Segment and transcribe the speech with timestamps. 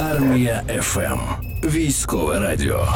[0.00, 1.18] Армія ФМ.
[1.64, 2.88] Військове радіо.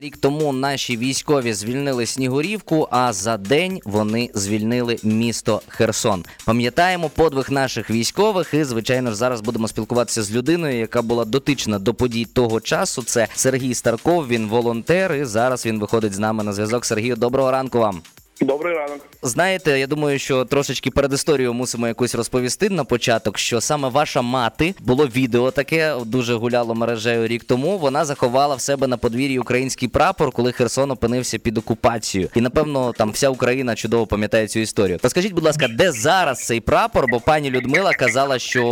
[0.00, 6.24] Рік тому наші військові звільнили Снігурівку, а за день вони звільнили місто Херсон.
[6.46, 11.78] Пам'ятаємо подвиг наших військових, і звичайно ж зараз будемо спілкуватися з людиною, яка була дотична
[11.78, 13.02] до подій того часу.
[13.02, 14.28] Це Сергій Старков.
[14.28, 15.14] Він волонтер.
[15.14, 16.84] І зараз він виходить з нами на зв'язок.
[16.84, 18.02] Сергію, доброго ранку вам.
[18.44, 19.00] Добрий ранок.
[19.22, 24.22] Знаєте, я думаю, що трошечки перед історією мусимо якусь розповісти на початок, що саме ваша
[24.22, 27.78] мати було відео таке, дуже гуляло мережею рік тому.
[27.78, 32.30] Вона заховала в себе на подвір'ї український прапор, коли Херсон опинився під окупацією.
[32.34, 34.98] І напевно там вся Україна чудово пам'ятає цю історію.
[35.02, 37.06] Розкажіть, будь ласка, де зараз цей прапор?
[37.08, 38.64] Бо пані Людмила казала, що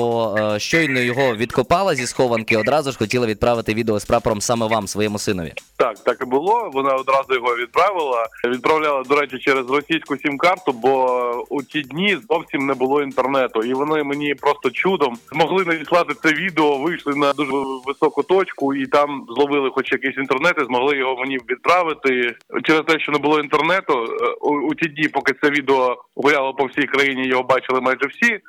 [0.55, 4.89] е, щойно його відкопала зі схованки, одразу ж хотіла відправити відео з прапором саме вам,
[4.89, 5.53] своєму синові.
[5.77, 6.71] Так, так і було.
[6.73, 8.27] Вона одразу його відправила.
[8.45, 13.75] Відправляла, до речі, через російську сім-карту, бо у ті дні зовсім не було інтернету, і
[13.75, 16.79] вони мені просто чудом змогли надіслати це відео.
[16.79, 17.53] Вийшли на дуже
[17.87, 22.35] високу точку, і там зловили хоч якийсь інтернет, і змогли його мені відправити.
[22.65, 26.55] Через те, що не було інтернету, е, у, у ті дні, поки це відео гуляло
[26.55, 28.39] по всій країні, його бачили майже всі.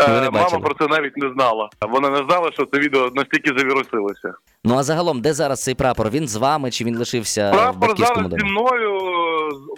[0.00, 1.68] Е, Мама про це навіть не знала.
[1.80, 4.34] Вона не знала, що це відео настільки завірусилося.
[4.64, 6.10] Ну а загалом, де зараз цей прапор?
[6.10, 8.98] Він з вами чи він лишився Прапор батьківському зараз зі мною.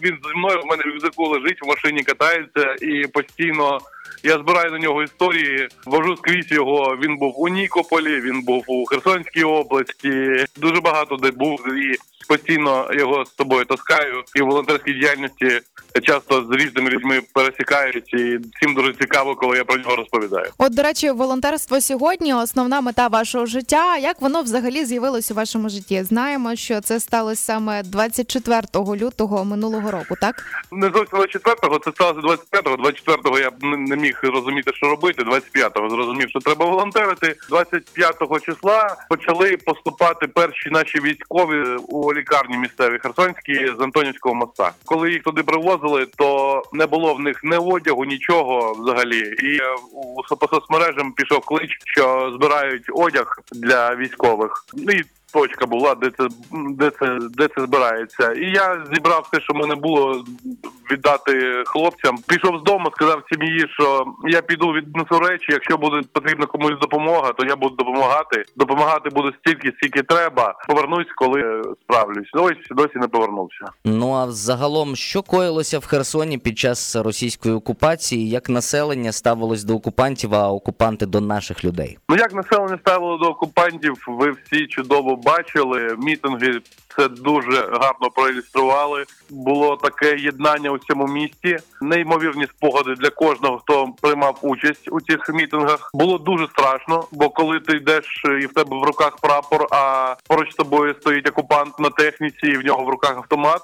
[0.05, 3.79] Він зі мною в мене в рюкзаку лежить, в машині катається і постійно.
[4.23, 6.97] Я збираю на нього історії, вожу скрізь його.
[7.03, 10.45] Він був у Нікополі, він був у Херсонській області.
[10.57, 11.97] Дуже багато де був і
[12.29, 14.23] постійно його з собою таскаю.
[14.37, 15.61] І в волонтерській діяльності
[16.03, 20.51] часто з різними людьми пересікаюсь, і всім дуже цікаво, коли я про нього розповідаю.
[20.59, 23.97] От, до речі, волонтерство сьогодні основна мета вашого життя.
[23.97, 26.03] Як воно взагалі з'явилось у вашому житті?
[26.03, 30.35] Знаємо, що це сталося саме 24 лютого минулого року, так?
[30.73, 32.77] Не зовсім 24-го, це сталося 25-го.
[32.77, 35.23] 24-го я не- не міг розуміти, що робити.
[35.23, 37.37] 25-го зрозумів, що треба волонтерити.
[37.51, 44.73] 25-го числа почали поступати перші наші військові у лікарні місцеві Херсонські з Антонівського моста.
[44.85, 49.21] Коли їх туди привозили, то не було в них ні одягу, нічого взагалі.
[49.21, 49.61] І
[49.93, 54.65] у соцмережам пішов клич, що збирають одяг для військових.
[54.75, 58.33] Ну і точка була, де це де це де це збирається.
[58.33, 60.25] І я зібрав все, що в мене було
[60.91, 62.19] віддати хлопцям.
[62.29, 65.47] Пішов з дому, сказав сім'ї, що я піду віднесу речі.
[65.49, 68.45] Якщо буде потрібна комусь допомога, то я буду допомагати.
[68.57, 70.55] Допомагати буду стільки, скільки треба.
[70.69, 72.29] Повернусь, коли справлюсь.
[72.33, 73.65] Ось досі не повернувся.
[73.85, 78.29] Ну а загалом, що коїлося в Херсоні під час російської окупації?
[78.29, 81.99] Як населення ставилось до окупантів, а окупанти до наших людей?
[82.09, 85.97] Ну як населення ставило до окупантів, ви всі чудово бачили.
[85.99, 86.61] Мітинги
[86.97, 89.05] це дуже гарно проілюстрували.
[89.31, 91.59] Було таке єднання у цьому місті.
[91.81, 95.91] Неймовірні спогади для кожного, хто приймав участь у цих мітингах.
[95.95, 100.53] Було дуже страшно, бо коли ти йдеш і в тебе в руках прапор, а поруч
[100.53, 103.61] з тобою стоїть окупант на техніці, і в нього в руках автомат.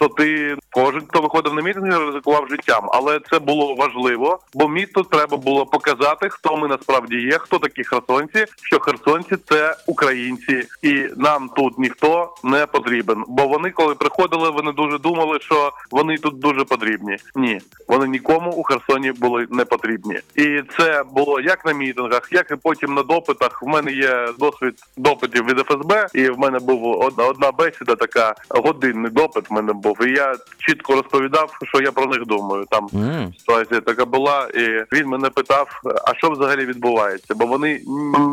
[0.00, 5.02] То ти кожен, хто виходив на мітинги, ризикував життям, але це було важливо, бо місту
[5.02, 11.04] треба було показати, хто ми насправді є, хто такі херсонці, що херсонці це українці, і
[11.16, 13.24] нам тут ніхто не потрібен.
[13.28, 17.16] Бо вони, коли приходили, вони дуже думали, що вони тут дуже потрібні.
[17.34, 22.50] Ні, вони нікому у Херсоні були не потрібні, і це було як на мітингах, як
[22.50, 23.62] і потім на допитах.
[23.62, 29.10] В мене є досвід допитів від ФСБ, і в мене був одна бесіда, така годинний
[29.10, 29.50] допит.
[29.50, 32.64] В мене був, і я чітко розповідав, що я про них думаю.
[32.70, 33.32] Там М.
[33.38, 35.68] ситуація така була, і він мене питав,
[36.06, 37.80] а що взагалі відбувається, бо вони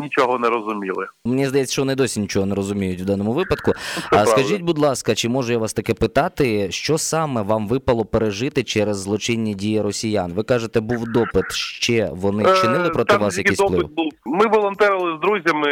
[0.02, 1.06] нічого не розуміли.
[1.24, 3.72] Мені здається, що вони досі нічого не розуміють в даному випадку.
[4.06, 4.30] А правда.
[4.30, 8.96] скажіть, будь ласка, чи можу я вас таке питати, що саме вам випало пережити через
[8.96, 10.32] злочинні дії росіян?
[10.32, 11.52] Ви кажете, був допит.
[11.52, 13.88] Ще вони чинили Е, проти там вас якийсь вплив?
[13.88, 14.08] був.
[14.24, 15.68] Ми волонтерили з друзями.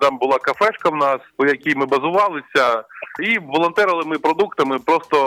[0.00, 2.84] Там була кафешка в нас, у якій ми базувалися,
[3.22, 4.78] і волонтерили ми продуктами.
[4.78, 5.23] Просто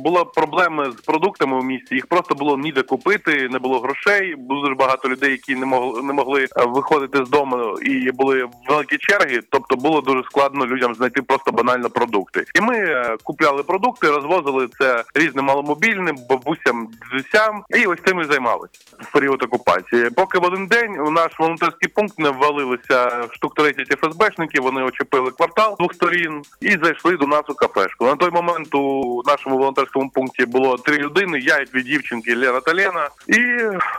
[0.00, 1.94] була проблеми з продуктами у місті.
[1.94, 4.34] Їх просто було ніде купити, не було грошей.
[4.36, 8.48] Було дуже багато людей, які не могли не могли е, виходити з дому, і були
[8.68, 9.40] великі черги.
[9.50, 12.44] Тобто було дуже складно людям знайти просто банально продукти.
[12.54, 18.24] І ми е, купляли продукти, розвозили це різним маломобільним, бабусям, дідусям, і ось цим і
[18.24, 20.10] займалися в період окупації.
[20.10, 24.62] Поки в один день у наш волонтерський пункт не ввалилися штук 30 ФСБшників.
[24.62, 28.04] Вони очепили квартал двох сторін і зайшли до нас у кафешку.
[28.04, 32.60] На той момент у нашому волонтерському пункті було три людини: я і дві дівчинки Лера
[32.60, 33.08] та Лена.
[33.26, 33.40] І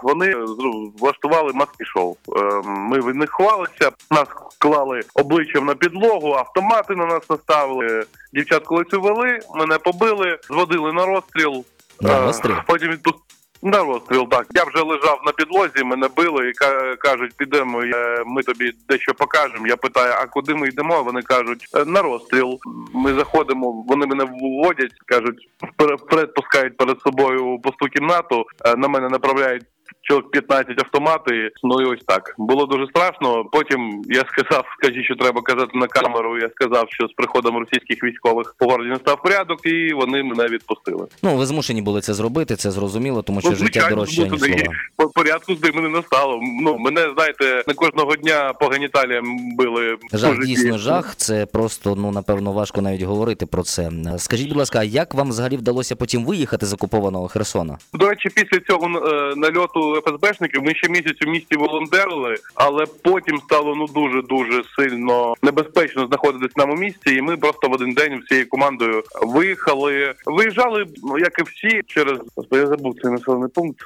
[0.04, 0.36] вони
[1.00, 2.16] влаштували маски шоу.
[2.66, 4.28] Ми від них ховалися, нас
[4.58, 8.04] клали обличчям на підлогу, автомати на нас наставили.
[8.34, 11.66] Дівчат колись вели, мене побили, зводили на розстріл.
[12.02, 12.56] На Е, розстріл?
[12.68, 13.14] Потім відпу-
[13.62, 14.48] На розстріл, так.
[14.54, 17.82] Я вже лежав на підлозі, мене били і ка- кажуть, підемо,
[18.26, 19.68] ми тобі дещо покажемо.
[19.68, 21.04] Я питаю, а куди ми йдемо?
[21.04, 22.60] Вони кажуть, «Е, на розстріл.
[22.94, 25.50] Ми заходимо, вони мене вводять, кажуть,
[26.06, 29.64] вперед пускають перед собою пусту кімнату, е, на мене направляють.
[30.10, 33.46] Чоловік 15 автомати, ну і ось так було дуже страшно.
[33.52, 36.40] Потім я сказав, скажіть, що треба казати на камеру.
[36.40, 41.08] Я сказав, що з приходом російських військових по городі настав порядок, і вони мене відпустили.
[41.24, 44.42] Ну, ви змушені були це зробити, це зрозуміло, тому що Ну, життя звичайно, дорожче, ніж
[44.42, 44.74] слова.
[44.96, 46.40] По порядку з не настало.
[46.62, 49.26] Ну мене знаєте, не кожного дня по геніталіям
[49.58, 51.16] били Жах дійсно жах.
[51.16, 53.92] Це просто ну напевно важко навіть говорити про це.
[54.18, 57.78] Скажіть, будь ласка, як вам взагалі вдалося потім виїхати з окупованого Херсона?
[57.94, 59.34] До речі, після цього е,
[60.00, 65.34] нальоту ФСБшників ми ще місяць у місті волонтерили, але потім стало ну дуже дуже сильно
[65.44, 70.14] небезпечно знаходитись нам у місті, і ми просто в один день всією командою виїхали.
[70.26, 72.20] Виїжджали, ну, як і всі, через
[72.52, 73.80] я забув цей населений пункт.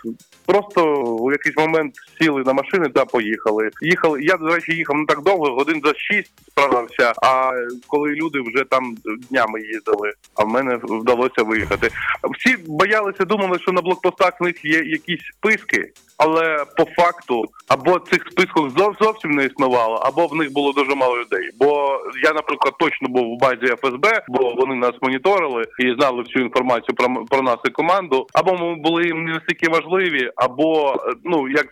[0.45, 3.69] Просто у якийсь момент сіли на машини та поїхали.
[3.81, 4.23] Їхали.
[4.23, 7.13] Я до речі їхав не так довго, годин за шість справився.
[7.23, 7.51] А
[7.87, 8.95] коли люди вже там
[9.29, 11.89] днями їздили, а в мене вдалося виїхати.
[12.37, 17.99] Всі боялися, думали, що на блокпостах в них є якісь списки, але по факту або
[17.99, 21.49] цих списків зов- зовсім не існувало, або в них було дуже мало людей.
[21.59, 26.45] Бо я, наприклад, точно був в базі ФСБ, бо вони нас моніторили і знали всю
[26.45, 28.27] інформацію про, про нас і команду.
[28.33, 31.65] Або ми були їм не настільки важливі, або е, ну як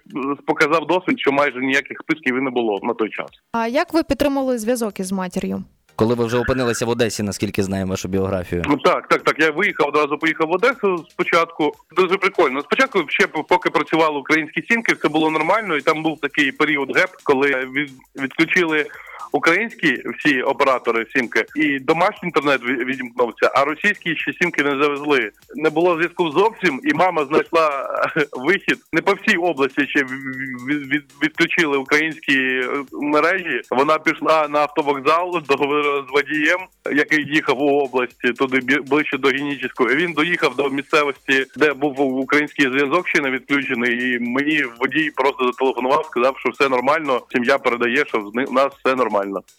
[0.47, 3.29] показав досвід, що майже ніяких списків і не було на той час.
[3.51, 5.63] А як ви підтримували зв'язок із матір'ю?
[5.95, 8.63] Коли ви вже опинилися в Одесі, наскільки знаємо вашу біографію?
[8.67, 9.35] Ну так, так, так.
[9.39, 11.73] Я виїхав одразу поїхав в Одесу спочатку.
[11.95, 12.61] Дуже прикольно.
[12.61, 17.09] Спочатку ще поки працювали українські сімки, все було нормально, і там був такий період геп,
[17.23, 17.91] коли від,
[18.21, 18.85] відключили.
[19.31, 25.31] Українські всі оператори сімки і домашній інтернет ві- відімкнувся, а російські ще сімки не завезли.
[25.55, 28.77] Не було зв'язку зовсім, і мама знайшла е, вихід.
[28.93, 33.61] Не по всій області ще від- від- від- відключили українські е, мережі.
[33.71, 36.59] Вона пішла на автовокзал, договорила з водієм,
[36.91, 39.95] який їхав у області туди ближче до Генічеської.
[39.95, 44.15] Він доїхав до місцевості, де був український зв'язок ще не відключений.
[44.15, 47.21] І мені водій просто зателефонував, сказав, що все нормально.
[47.31, 49.10] Сім'я передає, що в нас все нормально.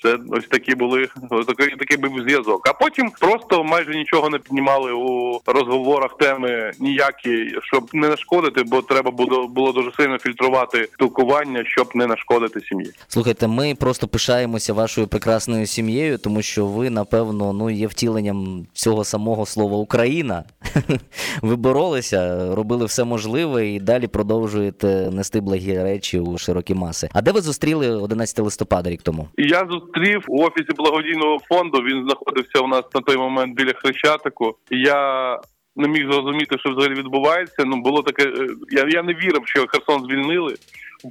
[0.02, 2.69] Це ось такі були ось такий, такий був зв'язок.
[2.69, 8.82] А потім просто майже нічого не піднімали у розговорах теми ніякі, щоб не нашкодити, бо
[8.82, 12.90] треба було було дуже сильно фільтрувати спілкування, щоб не нашкодити сім'ї.
[13.08, 19.04] Слухайте, ми просто пишаємося вашою прекрасною сім'єю, тому що ви, напевно, ну є втіленням цього
[19.04, 20.44] самого слова Україна.
[21.43, 27.08] Ви боролися, робили все можливе і далі продовжуєте нести благі речі у широкі маси.
[27.12, 29.28] А де ви зустріли 11 листопада рік тому?
[29.44, 31.83] Я зустрів у офісі благодійного фонду.
[31.83, 34.56] Він знаходився у нас на той момент біля Хрещатику.
[34.71, 35.39] Я
[35.77, 37.65] не міг зрозуміти, що взагалі відбувається.
[37.67, 38.23] Ну було таке.
[38.29, 40.55] е, Я, я не вірив, що Херсон звільнили.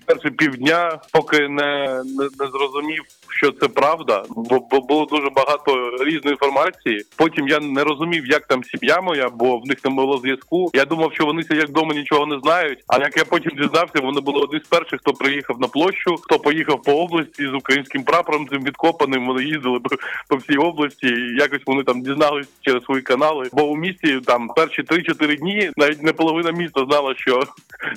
[0.06, 5.92] Перші півдня, поки не, не, не зрозумів, що це правда, бо, бо було дуже багато
[6.06, 7.06] різної інформації.
[7.16, 10.72] Потім я не розумів, як там сім'я моя, бо в них не було зв'язку.
[10.74, 12.80] Я думав, що вони сидять вдома, нічого не знають.
[12.88, 16.40] А як я потім дізнався, вони були одні з перших, хто приїхав на площу, хто
[16.40, 19.28] поїхав по області з українським прапором цим відкопаним.
[19.28, 19.90] Вони їздили по,
[20.28, 21.08] по всій області.
[21.08, 23.50] І якось вони там дізнались через свої канали.
[23.54, 27.44] Бо у місті там перші 3-4 дні навіть не половина міста знала, що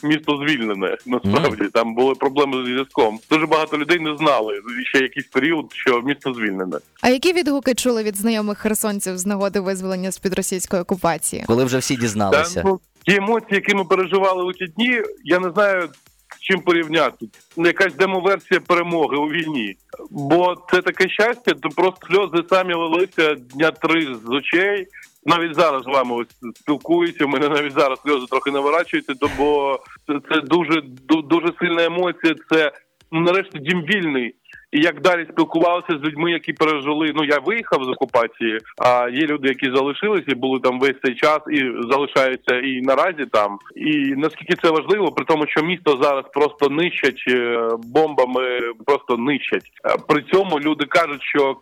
[0.03, 0.97] місто звільнене.
[1.07, 3.19] Насправді там були проблеми з зв'язком.
[3.31, 4.61] Дуже багато людей не знали
[4.95, 6.77] ще якийсь період, що місто звільнене.
[7.01, 11.45] А які відгуки чули від знайомих херсонців з нагоди визволення з під російської окупації?
[11.47, 12.63] Коли вже всі дізналися?
[12.63, 15.89] Та, ну, ті емоції, які ми переживали у ті дні, я не знаю.
[15.93, 16.05] з
[16.41, 17.27] Чим порівняти?
[17.57, 19.77] Ну, Якась демоверсія перемоги у війні.
[20.11, 24.87] Бо це таке щастя, то просто сльози самі лилися дня три з очей.
[25.27, 27.27] Навіть зараз з вами ось спілкуюся.
[27.27, 32.35] Мене навіть зараз сльози трохи наворачуються, бо це, це дуже дуже сильна емоція.
[32.51, 32.73] Це
[33.13, 34.35] ну, нарешті дім вільний.
[34.75, 37.13] І як далі спілкувалися з людьми, які пережили.
[37.15, 41.15] Ну я виїхав з окупації, а є люди, які залишилися, і були там весь цей
[41.15, 43.59] час і залишаються і наразі там.
[43.77, 49.71] І наскільки це важливо, при тому, що місто зараз просто нищать е, бомбами, просто нищать.
[49.85, 51.57] Е, При цьому люди кажуть, що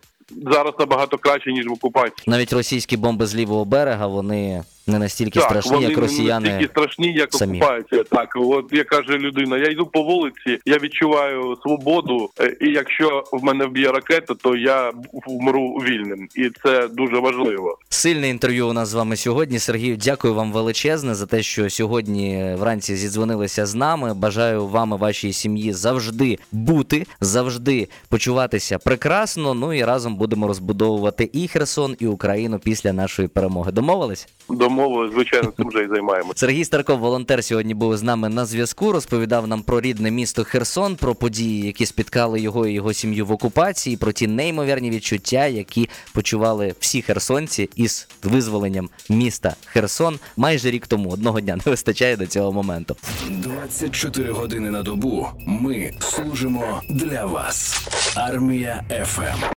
[0.51, 2.23] зараз набагато краще ніж в окупації.
[2.27, 6.49] Навіть російські бомби з лівого берега вони не настільки Так, страшні, вони як не росіяни.
[6.49, 7.57] настільки страшні, як самі.
[7.61, 8.03] окупація.
[8.03, 13.23] Так, от як каже людина, я йду по вулиці, я відчуваю свободу, е, і якщо
[13.31, 14.91] в мене вб'є ракета, то я
[15.27, 17.77] вмру вільним, і це дуже важливо.
[17.89, 19.59] Сильне інтерв'ю у нас з вами сьогодні.
[19.59, 24.13] Сергію, дякую вам величезне за те, що сьогодні вранці зідзвонилися з нами.
[24.13, 29.53] Бажаю вам і вашій сім'ї завжди бути, завжди почуватися прекрасно.
[29.53, 33.71] Ну і разом будемо розбудовувати і Херсон, і Україну після нашої перемоги.
[33.71, 34.27] Домовились?
[34.49, 34.72] Домовились.
[34.73, 36.39] Мовою, звичайно, цим же і займаємося.
[36.39, 38.91] Сергій Старков, волонтер, сьогодні був з нами на зв'язку.
[38.91, 43.31] Розповідав нам про рідне місто Херсон, про події, які спіткали його і його сім'ю в
[43.31, 50.87] окупації, про ті неймовірні відчуття, які почували всі херсонці із визволенням міста Херсон майже рік
[50.87, 51.09] тому.
[51.09, 52.95] Одного дня не вистачає до цього моменту.
[53.29, 57.87] 24 години на добу ми служимо для вас.
[58.15, 59.43] Армія ФМ.